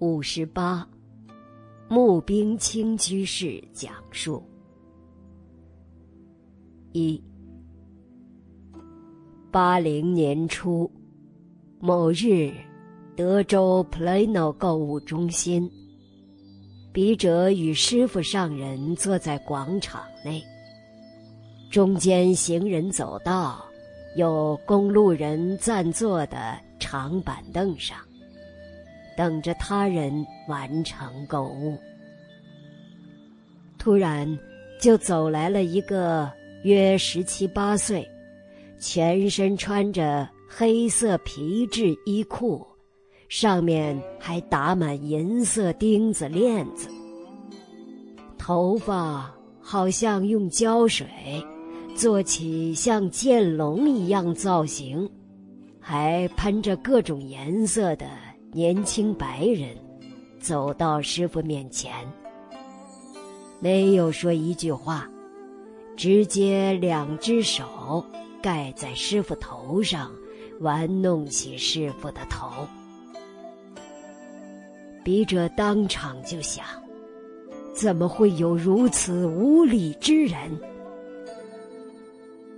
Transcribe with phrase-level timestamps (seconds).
[0.00, 0.88] 五十八，
[1.88, 4.40] 募兵清居士讲述。
[6.92, 7.20] 一，
[9.50, 10.88] 八零年初，
[11.80, 12.52] 某日，
[13.16, 15.68] 德州 Plano 购物中心，
[16.92, 20.40] 笔者与师傅上人坐在广场内，
[21.72, 23.64] 中间行人走道，
[24.16, 27.98] 有公路人暂坐的长板凳上。
[29.18, 31.76] 等着他人完成购物，
[33.76, 34.38] 突然
[34.80, 36.30] 就走来了一个
[36.62, 38.08] 约十七八岁、
[38.78, 42.64] 全身穿着黑色皮质衣裤，
[43.28, 46.88] 上面还打满银色钉子链子，
[48.38, 51.08] 头发好像用胶水
[51.96, 55.10] 做起像剑龙一样造型，
[55.80, 58.27] 还喷着各种颜色的。
[58.50, 59.76] 年轻白人
[60.40, 61.92] 走到师傅面前，
[63.60, 65.06] 没有说一句话，
[65.96, 68.02] 直接两只手
[68.42, 70.10] 盖在师傅头上，
[70.60, 72.66] 玩弄起师傅的头。
[75.04, 76.64] 笔者当场就想：
[77.74, 80.58] 怎么会有如此无礼之人？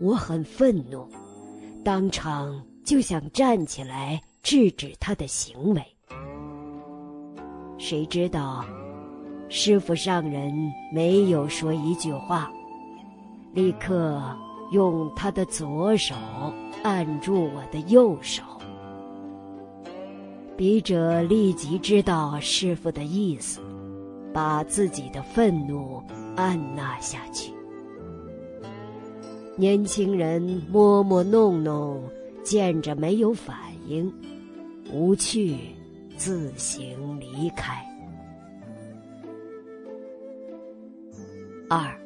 [0.00, 1.08] 我很愤怒，
[1.84, 4.20] 当场就想站起来。
[4.42, 5.82] 制止他的行为。
[7.78, 8.64] 谁知道，
[9.48, 10.52] 师傅上人
[10.92, 12.50] 没有说一句话，
[13.54, 14.20] 立刻
[14.72, 16.14] 用他的左手
[16.82, 18.42] 按住我的右手。
[20.56, 23.60] 笔者立即知道师傅的意思，
[24.32, 26.02] 把自己的愤怒
[26.36, 27.52] 按捺下去。
[29.56, 32.02] 年轻人摸摸弄弄，
[32.42, 33.56] 见着没有反
[33.86, 34.12] 应。
[34.92, 35.56] 无趣，
[36.16, 37.82] 自行离开。
[41.70, 41.98] 二，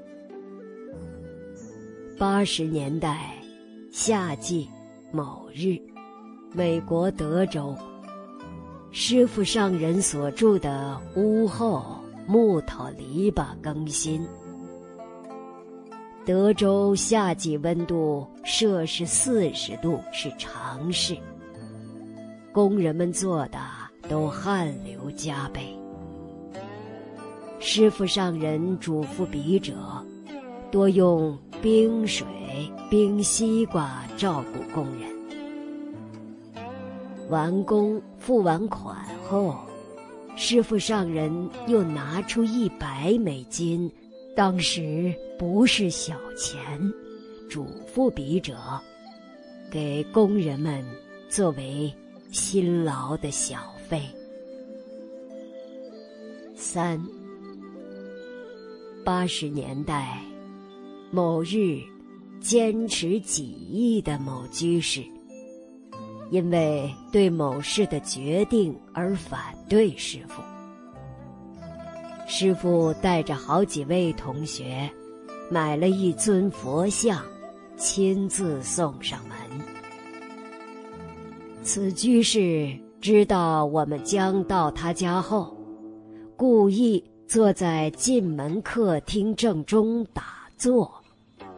[2.16, 3.34] 八十年代
[3.90, 4.68] 夏季
[5.10, 5.76] 某日，
[6.52, 7.74] 美国德州，
[8.92, 11.84] 师傅上人所住的屋后
[12.26, 14.24] 木头篱笆更新。
[16.24, 21.16] 德州夏季温度摄氏四十度是常事。
[22.56, 23.58] 工人们做的
[24.08, 25.78] 都汗流浃背。
[27.60, 29.74] 师傅上人嘱咐笔者，
[30.70, 32.26] 多用冰水
[32.88, 35.06] 冰西瓜照顾工人。
[37.28, 39.54] 完工付完款后，
[40.34, 43.92] 师傅上人又拿出一百美金，
[44.34, 46.58] 当时不是小钱，
[47.50, 48.56] 嘱咐笔者，
[49.70, 50.82] 给工人们
[51.28, 51.94] 作为。
[52.30, 54.02] 辛劳的小费。
[56.54, 57.00] 三
[59.04, 60.18] 八十年代
[61.10, 61.80] 某日，
[62.40, 65.04] 坚持己意的某居士，
[66.30, 70.42] 因为对某事的决定而反对师傅。
[72.26, 74.90] 师傅带着好几位同学，
[75.48, 77.24] 买了一尊佛像，
[77.76, 79.35] 亲自送上门。
[81.66, 85.52] 此居士知道我们将到他家后，
[86.36, 90.88] 故意坐在进门客厅正中打坐，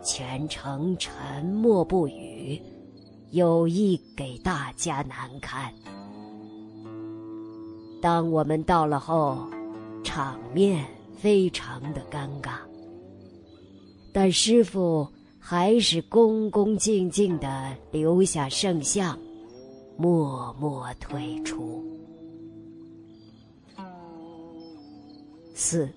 [0.03, 2.59] 全程沉默不语，
[3.33, 5.71] 有意给大家难堪。
[8.01, 9.47] 当我们到了后，
[10.03, 10.87] 场面
[11.19, 12.53] 非常的尴尬，
[14.11, 15.07] 但师傅
[15.39, 19.19] 还是恭恭敬敬的留下圣像。
[20.01, 21.85] 默默退出。
[25.55, 25.87] 四，《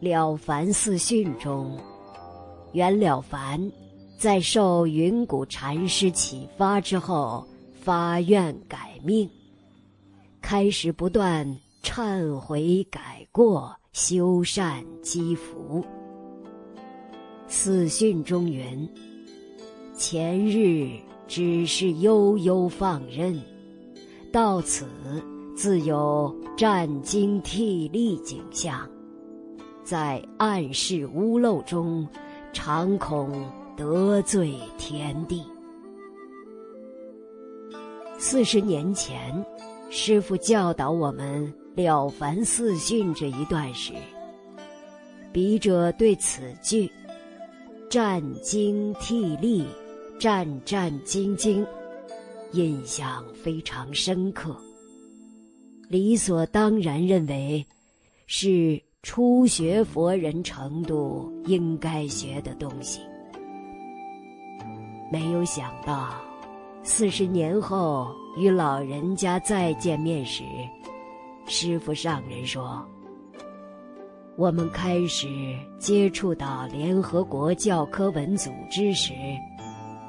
[0.00, 1.78] 了凡四训》中，
[2.72, 3.70] 袁了凡
[4.18, 7.46] 在受云谷禅师启发之后，
[7.80, 9.30] 发愿改命，
[10.40, 15.84] 开始不断忏悔改过、修善积福。
[17.46, 18.88] 四训中云
[20.00, 20.88] ：“前日。”
[21.30, 23.40] 只是悠悠放任，
[24.32, 24.84] 到此
[25.54, 28.84] 自有战惊惕厉景象，
[29.84, 32.04] 在暗室屋漏中，
[32.52, 35.44] 常恐得罪天地。
[38.18, 39.32] 四十年前，
[39.88, 41.46] 师傅教导我们
[41.80, 43.92] 《了凡四训》这一段时，
[45.32, 46.90] 笔者对此句
[47.88, 49.64] “战惊惕厉”。
[50.20, 51.66] 战战兢兢，
[52.52, 54.54] 印象非常深刻。
[55.88, 57.66] 理所当然认为
[58.26, 63.00] 是初学佛人程度应该学的东西。
[65.10, 66.10] 没有想到，
[66.82, 70.44] 四十年后与老人家再见面时，
[71.46, 72.86] 师傅上人说
[74.36, 75.26] ：“我们开始
[75.78, 79.14] 接触到联合国教科文组织时，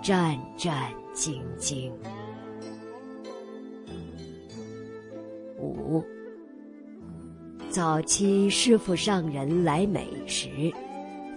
[0.01, 1.91] 战战兢兢。”
[5.59, 6.03] 五，
[7.69, 10.49] 早期师傅上人来美时。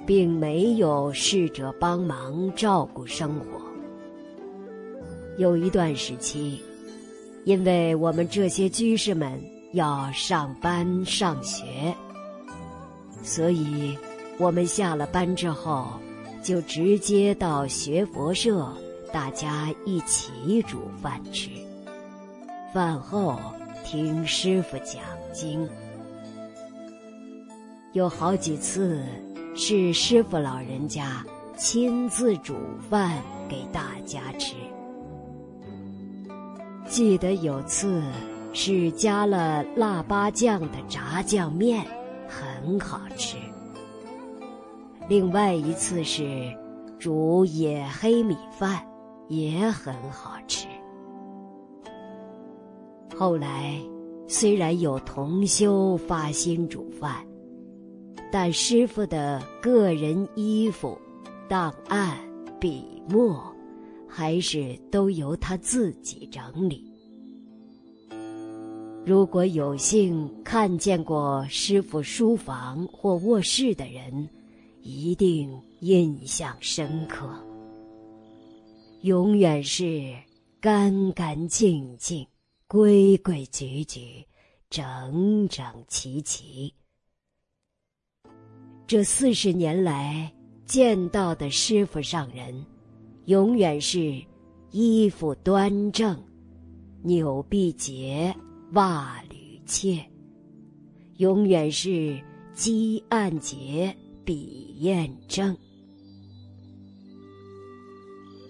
[0.07, 3.63] 并没有侍者帮忙照顾生活。
[5.39, 6.61] 有一段时期，
[7.45, 9.41] 因为我们这些居士们
[9.73, 11.65] 要上班上学，
[13.23, 13.97] 所以
[14.39, 15.87] 我们下了班之后
[16.45, 18.71] 就直接到学佛社，
[19.11, 21.49] 大家一起煮饭吃。
[22.73, 23.41] 饭后
[23.83, 25.03] 听师傅讲
[25.33, 25.67] 经，
[27.95, 29.03] 有好几次。
[29.57, 31.25] 是师傅老人家
[31.57, 32.57] 亲自煮
[32.91, 34.57] 饭给大家吃。
[36.89, 38.03] 记得有次
[38.53, 41.87] 是加了腊八酱的炸酱面，
[42.29, 43.37] 很好吃。
[45.09, 46.53] 另外一次是
[46.99, 48.85] 煮野黑米饭，
[49.29, 50.67] 也很好吃。
[53.17, 53.79] 后来
[54.27, 57.25] 虽然有同修发心煮饭。
[58.33, 60.99] 但师傅的个人衣服、
[61.49, 62.19] 档案、
[62.59, 63.41] 笔墨，
[64.09, 66.85] 还是都由他自己整理。
[69.07, 74.29] 如果有幸看见过师傅书房或卧室的人，
[74.85, 75.51] 一定
[75.81, 77.27] 印象深刻。
[79.01, 80.15] 永远是
[80.61, 82.27] 干干净净、
[82.69, 84.27] 规规矩矩、
[84.69, 86.73] 整整齐齐。
[88.87, 90.31] 这四十年来
[90.67, 92.65] 见到的师傅上人，
[93.25, 94.23] 永远是
[94.71, 96.23] 衣服端正，
[97.03, 98.37] 纽必结，
[98.73, 99.99] 袜履切；
[101.17, 102.23] 永远是
[102.53, 103.95] 肌按结，
[104.25, 105.57] 笔砚证。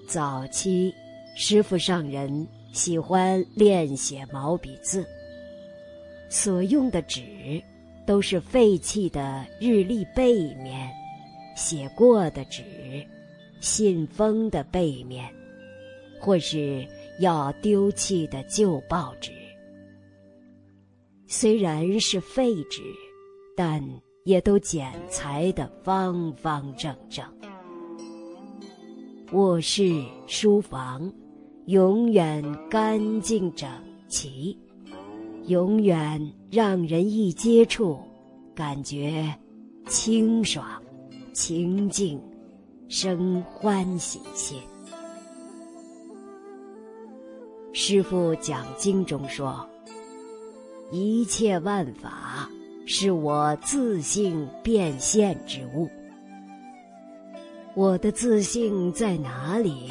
[0.07, 0.95] 早期
[1.37, 5.05] 师傅上人喜欢练写毛笔字，
[6.31, 7.23] 所用的纸。
[8.07, 10.93] 都是废弃的日历背面，
[11.57, 12.63] 写过的纸，
[13.61, 15.27] 信封的背面，
[16.21, 16.87] 或是
[17.19, 19.33] 要丢弃的旧报纸。
[21.27, 22.83] 虽然是废纸，
[23.57, 23.83] 但
[24.25, 27.25] 也都剪裁的方方正正。
[29.33, 31.13] 卧室、书房，
[31.67, 33.69] 永远干净整
[34.09, 34.59] 齐。
[35.47, 37.99] 永远让人一接触，
[38.55, 39.31] 感觉
[39.87, 40.83] 清爽、
[41.35, 42.19] 清净，
[42.89, 44.59] 生欢喜心。
[47.75, 49.69] 师父讲经中说
[50.91, 52.49] ：“一切万法
[52.87, 55.89] 是我自性变现之物。
[57.75, 59.91] 我的自性在哪里？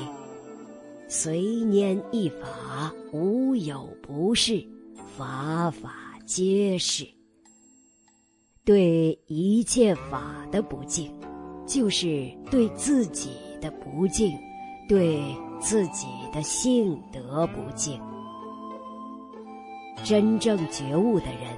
[1.08, 4.66] 随念一法，无有不是。”
[5.16, 7.08] 法法皆是，
[8.66, 11.14] 对一切法的不敬，
[11.68, 13.30] 就是对自己
[13.62, 14.32] 的不敬，
[14.90, 15.22] 对
[15.60, 18.02] 自己的性德不敬。
[20.04, 21.56] 真正觉悟的人，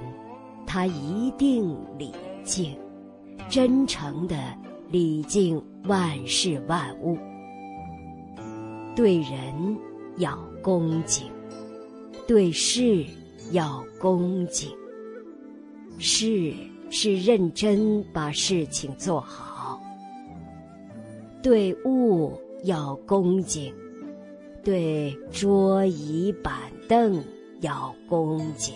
[0.66, 2.12] 他一定礼
[2.44, 2.76] 敬，
[3.48, 4.36] 真诚的
[4.90, 7.16] 礼敬万事万物，
[8.94, 9.76] 对人
[10.16, 11.26] 要恭敬，
[12.26, 13.04] 对事。
[13.52, 14.68] 要恭敬，
[15.98, 16.52] 事
[16.90, 19.78] 是认真把事情做好；
[21.40, 22.32] 对物
[22.64, 23.72] 要恭敬，
[24.64, 26.54] 对桌椅板
[26.88, 27.22] 凳
[27.60, 28.74] 要恭敬。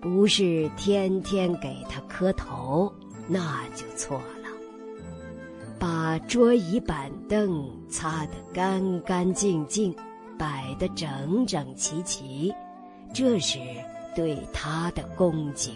[0.00, 2.92] 不是天天给他磕头，
[3.26, 4.48] 那就错了。
[5.78, 9.94] 把桌椅板凳擦得干干净净，
[10.38, 12.54] 摆得整整齐齐。
[13.12, 13.58] 这是
[14.14, 15.74] 对他的恭敬，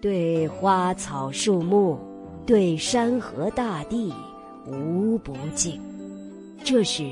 [0.00, 1.98] 对花草树木，
[2.46, 4.12] 对山河大地
[4.66, 5.80] 无不敬。
[6.62, 7.04] 这是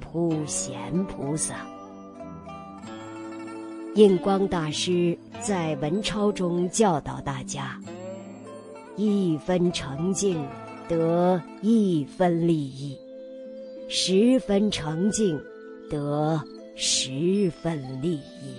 [0.00, 1.66] 普贤菩萨。
[3.96, 7.76] 印光大师在文钞中教导大家
[8.96, 10.46] ：“一分诚敬，
[10.88, 12.96] 得一分利益；
[13.88, 15.36] 十分诚敬，
[15.90, 16.40] 得
[16.76, 18.54] 十分利益。”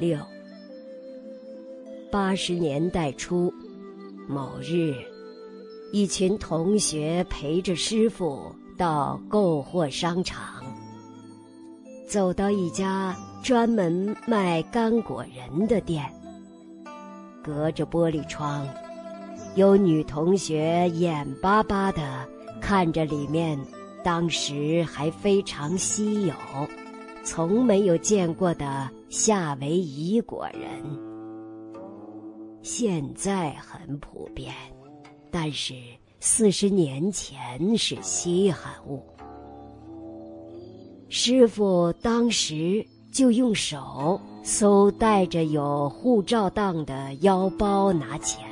[0.00, 0.18] 六。
[2.10, 3.52] 八十年代初，
[4.26, 4.94] 某日，
[5.92, 10.67] 一群同学陪着师傅到购货商场。
[12.08, 16.02] 走到一家专门卖干果仁的店。
[17.44, 18.66] 隔着玻璃窗，
[19.56, 22.26] 有女同学眼巴巴的
[22.62, 23.58] 看着里面
[24.02, 26.34] 当时还非常稀有、
[27.22, 30.98] 从没有见过的夏威夷果仁。
[32.62, 34.54] 现在很普遍，
[35.30, 35.74] 但是
[36.20, 39.02] 四十年前是稀罕物。
[41.10, 48.44] 师傅当时就用手搜带着有护照档的腰包拿钱，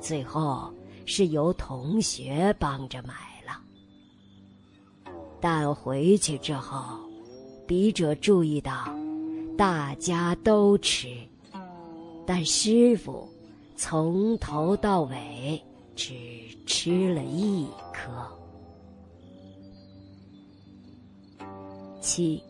[0.00, 0.72] 最后
[1.04, 3.60] 是由同学帮着买了。
[5.40, 6.98] 但回去之后，
[7.66, 8.88] 笔者注意到，
[9.58, 11.08] 大家都吃。
[12.24, 13.28] 但师傅
[13.74, 15.60] 从头到尾
[15.96, 16.14] 只
[16.64, 18.10] 吃了一颗。
[22.00, 22.42] 七，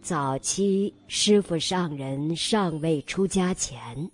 [0.00, 4.10] 早期师傅上人尚未出家前，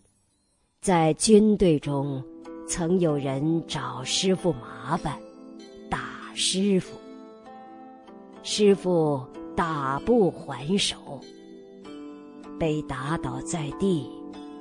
[0.81, 2.23] 在军队中
[2.69, 5.17] 曾有人找师傅麻烦，
[5.89, 6.99] 打师傅，
[8.43, 9.25] 师傅
[9.57, 11.21] 打不还手。
[12.59, 14.09] 被打倒在地，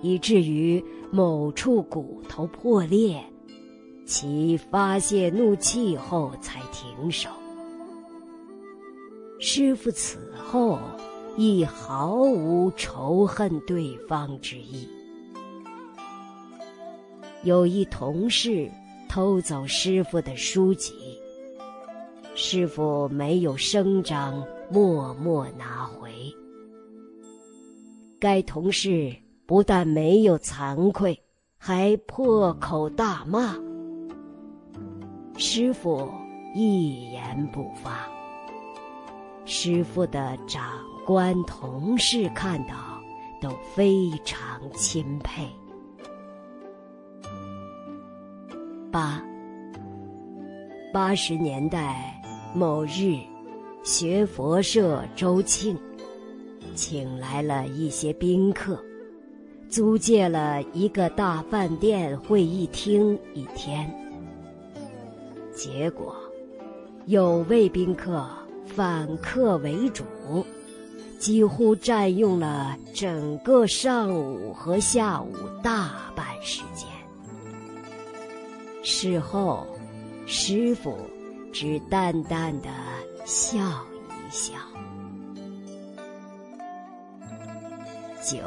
[0.01, 3.23] 以至于某处骨头破裂，
[4.05, 7.29] 其发泄怒气后才停手。
[9.43, 10.77] 师傅此后
[11.35, 14.87] 亦毫无仇恨对方之意。
[17.43, 18.69] 有一同事
[19.09, 20.93] 偷走师傅的书籍，
[22.35, 26.11] 师傅没有声张，默默拿回。
[28.19, 29.11] 该同事
[29.47, 31.19] 不但没有惭愧，
[31.57, 33.55] 还破口大骂。
[35.35, 36.07] 师傅
[36.53, 38.07] 一言不发。
[39.45, 40.63] 师傅的长
[41.05, 43.01] 官同事看到
[43.41, 45.47] 都非常钦佩。
[48.91, 49.23] 八
[50.93, 52.21] 八十年代
[52.53, 53.17] 某日，
[53.83, 55.77] 学佛社周庆。
[56.73, 58.81] 请来了一些宾客，
[59.67, 63.93] 租借了一个大饭店会议厅一天。
[65.53, 66.15] 结果，
[67.07, 68.25] 有位宾客
[68.75, 70.03] 反客为主，
[71.19, 76.87] 几乎占用了整个上午和下午大半时间。
[78.83, 79.67] 事后，
[80.25, 80.97] 师傅
[81.51, 82.69] 只淡淡的
[83.25, 83.59] 笑
[84.07, 84.53] 一笑。
[88.23, 88.39] 九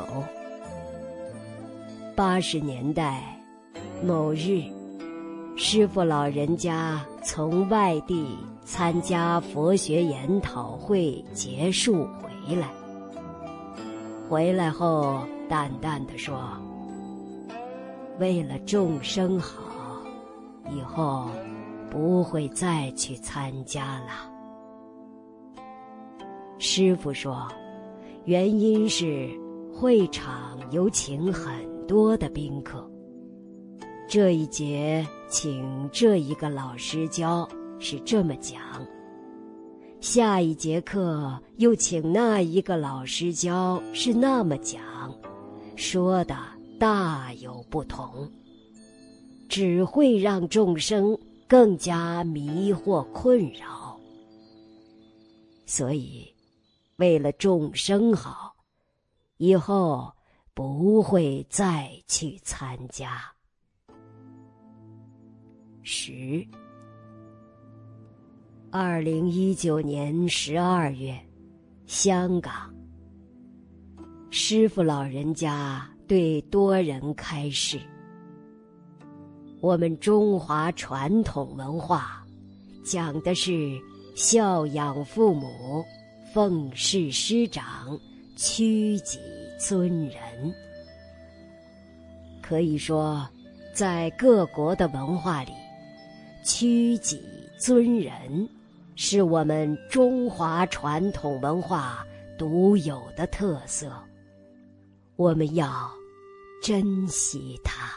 [2.16, 3.22] 八十年代
[4.02, 4.62] 某日，
[5.56, 12.68] 师傅老人家从外地参加佛学研讨会结束回来，
[14.28, 16.38] 回来后淡淡的说
[18.20, 19.62] ：“为了众生好，
[20.70, 21.30] 以后
[21.90, 24.30] 不会再去参加了。”
[26.60, 27.48] 师傅说，
[28.24, 29.28] 原因是。
[29.76, 31.52] 会场有请很
[31.84, 32.88] 多的宾客。
[34.06, 37.48] 这一节请这一个老师教
[37.80, 38.60] 是这么讲，
[40.00, 44.82] 下一节课又请那一个老师教是那么讲，
[45.74, 46.36] 说的
[46.78, 48.30] 大有不同，
[49.48, 51.18] 只会让众生
[51.48, 53.98] 更加迷惑困扰。
[55.66, 56.32] 所以，
[56.96, 58.54] 为了众生好。
[59.38, 60.12] 以后
[60.54, 63.33] 不会再去参加。
[65.86, 66.42] 十，
[68.70, 71.14] 二零一九年十二月，
[71.84, 72.74] 香港，
[74.30, 77.78] 师傅老人家对多人开示：
[79.60, 82.26] 我们中华传统文化
[82.82, 83.78] 讲的是
[84.14, 85.84] 孝养父母，
[86.32, 88.00] 奉事师长。
[88.36, 89.20] 屈己
[89.60, 90.52] 尊人，
[92.42, 93.24] 可以说，
[93.72, 95.52] 在各国的文化里，
[96.44, 97.22] 屈己
[97.58, 98.48] 尊人，
[98.96, 102.06] 是我们中华传统文化
[102.38, 103.90] 独有的特色。
[105.16, 105.90] 我们要
[106.62, 107.92] 珍惜它。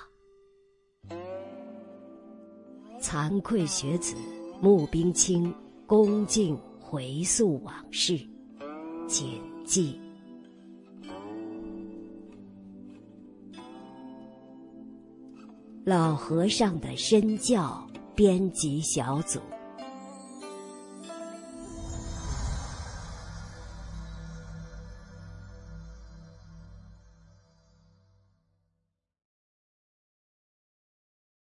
[3.02, 4.16] 惭愧学子
[4.62, 5.54] 穆冰清
[5.86, 8.18] 恭敬回溯往事，
[9.08, 10.00] 谨记。
[15.86, 17.87] 老和尚的身教，
[18.18, 19.40] 编辑小组。